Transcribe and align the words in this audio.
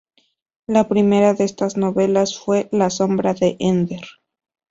La 0.65 0.87
primera 0.87 1.35
de 1.35 1.43
estas 1.43 1.77
novelas 1.77 2.35
fue 2.39 2.67
"La 2.71 2.89
Sombra 2.89 3.35
de 3.35 3.55
Ender". 3.59 4.01